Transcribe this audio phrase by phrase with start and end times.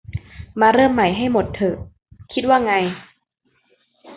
[0.59, 1.75] มาเริ่มใหม่ให้หมดเถอะ
[2.33, 2.73] คิดว่าไง